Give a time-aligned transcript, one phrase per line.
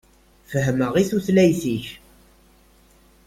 [0.51, 1.85] Fehhmeɣ i tutlayt-ik.